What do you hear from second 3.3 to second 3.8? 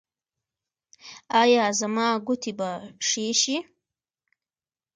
شي؟